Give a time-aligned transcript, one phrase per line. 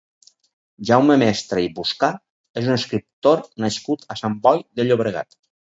[0.89, 2.11] Jaume Mestres i Buscà
[2.63, 5.43] és un escriptor nascut a Sant Boi de Llobregat.